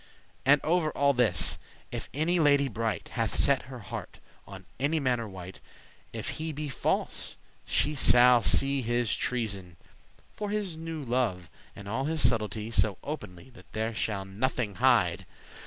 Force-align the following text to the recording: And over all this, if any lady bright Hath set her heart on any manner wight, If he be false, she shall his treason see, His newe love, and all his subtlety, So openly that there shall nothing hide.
And 0.47 0.59
over 0.63 0.89
all 0.89 1.13
this, 1.13 1.59
if 1.91 2.09
any 2.11 2.39
lady 2.39 2.67
bright 2.67 3.09
Hath 3.09 3.35
set 3.35 3.61
her 3.69 3.77
heart 3.81 4.19
on 4.47 4.65
any 4.79 4.99
manner 4.99 5.29
wight, 5.29 5.61
If 6.11 6.27
he 6.41 6.51
be 6.51 6.69
false, 6.69 7.37
she 7.67 7.93
shall 7.93 8.41
his 8.41 9.15
treason 9.15 9.77
see, 10.39 10.47
His 10.47 10.75
newe 10.75 11.03
love, 11.03 11.51
and 11.75 11.87
all 11.87 12.05
his 12.05 12.27
subtlety, 12.27 12.71
So 12.71 12.97
openly 13.03 13.51
that 13.51 13.71
there 13.73 13.93
shall 13.93 14.25
nothing 14.25 14.73
hide. 14.81 15.27